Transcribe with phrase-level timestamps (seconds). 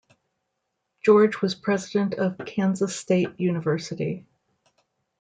[1.05, 4.25] George was president of Kansas State University.